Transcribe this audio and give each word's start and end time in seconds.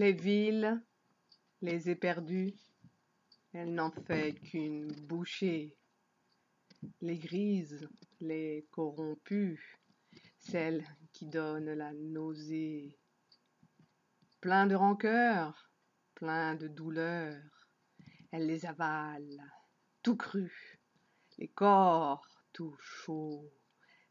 les 0.00 0.14
villes, 0.14 0.82
les 1.60 1.90
éperdus, 1.90 2.54
elle 3.52 3.74
n'en 3.74 3.90
fait 3.90 4.32
qu'une 4.32 4.90
bouchée. 5.02 5.76
Les 7.02 7.18
grises, 7.18 7.86
les 8.18 8.66
corrompues, 8.70 9.78
celles 10.38 10.86
qui 11.12 11.26
donnent 11.26 11.74
la 11.74 11.92
nausée. 11.92 12.98
Plein 14.40 14.66
de 14.66 14.74
rancœur, 14.74 15.70
plein 16.14 16.54
de 16.54 16.66
douleur, 16.66 17.36
elle 18.32 18.46
les 18.46 18.64
avale, 18.64 19.52
tout 20.02 20.16
cru, 20.16 20.80
les 21.36 21.48
corps 21.48 22.26
tout 22.54 22.74
chauds, 22.80 23.52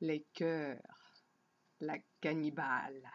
les 0.00 0.24
cœurs, 0.32 0.80
la 1.80 1.98
cannibale. 2.22 3.10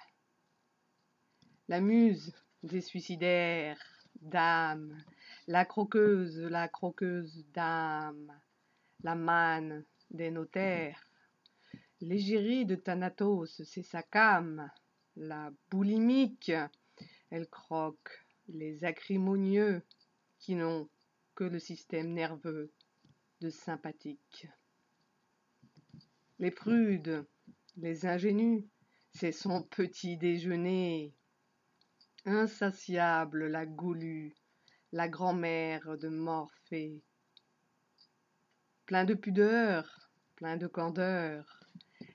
La 1.67 1.81
muse 1.81 2.31
des 2.63 2.81
suicidaires, 2.81 3.79
d'âme, 4.21 5.03
la 5.47 5.65
croqueuse, 5.65 6.39
la 6.39 6.67
croqueuse 6.67 7.45
d'âme, 7.53 8.31
la 9.03 9.15
manne 9.15 9.85
des 10.11 10.31
notaires, 10.31 11.09
l'égérie 12.01 12.65
de 12.65 12.75
Thanatos, 12.75 13.61
c'est 13.63 13.83
sa 13.83 14.03
cam, 14.03 14.69
la 15.15 15.51
boulimique, 15.69 16.51
elle 17.29 17.47
croque 17.47 18.25
les 18.47 18.83
acrimonieux 18.83 19.83
qui 20.39 20.55
n'ont 20.55 20.89
que 21.35 21.43
le 21.43 21.59
système 21.59 22.13
nerveux 22.13 22.71
de 23.41 23.49
sympathique. 23.49 24.47
Les 26.39 26.51
prudes, 26.51 27.25
les 27.77 28.05
ingénus, 28.05 28.63
c'est 29.11 29.31
son 29.31 29.63
petit 29.63 30.17
déjeuner. 30.17 31.13
Insatiable 32.25 33.47
la 33.47 33.65
goulue, 33.65 34.35
la 34.91 35.07
grand-mère 35.07 35.97
de 35.97 36.09
Morphée. 36.09 37.01
Plein 38.85 39.05
de 39.05 39.13
pudeur, 39.13 40.11
plein 40.35 40.57
de 40.57 40.67
candeur, 40.67 41.61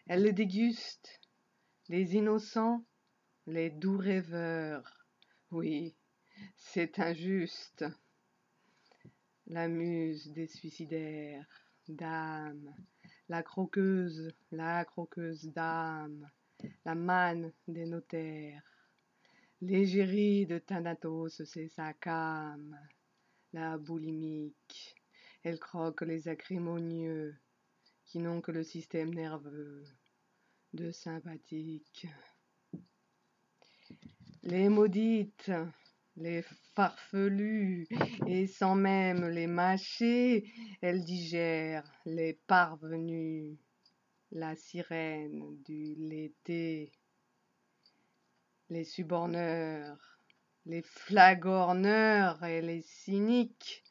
elle 0.06 0.24
les 0.24 0.34
déguste, 0.34 1.20
les 1.88 2.16
innocents, 2.16 2.84
les 3.46 3.70
doux 3.70 3.96
rêveurs. 3.96 5.06
Oui, 5.50 5.96
c'est 6.58 6.98
injuste. 6.98 7.86
La 9.46 9.68
muse 9.68 10.30
des 10.32 10.48
suicidaires, 10.48 11.46
dame, 11.88 12.74
la 13.30 13.42
croqueuse, 13.42 14.34
la 14.52 14.84
croqueuse 14.84 15.46
d'âme, 15.46 16.28
la 16.84 16.94
manne 16.94 17.52
des 17.68 17.86
notaires, 17.86 18.62
l'égérie 19.60 20.46
de 20.46 20.58
Thanatos, 20.58 21.42
c'est 21.44 21.68
sa 21.68 21.92
cam, 21.92 22.78
la 23.52 23.78
boulimique, 23.78 24.96
elle 25.42 25.58
croque 25.58 26.02
les 26.02 26.28
acrimonieux, 26.28 27.36
qui 28.04 28.18
n'ont 28.18 28.40
que 28.40 28.52
le 28.52 28.62
système 28.62 29.14
nerveux 29.14 29.84
de 30.72 30.90
sympathique. 30.90 32.06
Les 34.42 34.68
maudites, 34.68 35.50
les 36.16 36.42
farfelus, 36.74 37.86
et 38.26 38.46
sans 38.46 38.74
même 38.74 39.26
les 39.28 39.46
mâcher, 39.46 40.52
elles 40.80 41.04
digèrent 41.04 41.90
les 42.04 42.34
parvenus, 42.46 43.56
la 44.30 44.54
sirène 44.56 45.56
du 45.62 45.94
l'été, 45.96 46.92
les 48.68 48.84
suborneurs, 48.84 50.18
les 50.66 50.82
flagorneurs 50.82 52.42
et 52.44 52.62
les 52.62 52.82
cyniques, 52.82 53.84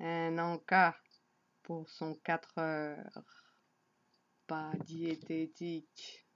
un 0.00 0.38
encas 0.38 0.96
pour 1.62 1.88
son 1.90 2.14
quatre 2.14 2.58
heures, 2.58 3.54
pas 4.46 4.72
diététique. 4.84 6.26